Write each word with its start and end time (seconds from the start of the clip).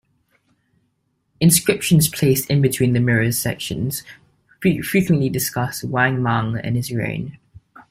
Inscriptions 1.39 2.07
placed 2.07 2.49
in 2.49 2.59
between 2.59 2.93
the 2.93 2.99
mirror's 2.99 3.37
sections 3.37 4.01
frequently 4.59 5.29
discuss 5.29 5.83
Wang 5.83 6.23
Mang 6.23 6.57
and 6.57 6.75
his 6.75 6.91
reign. 6.91 7.37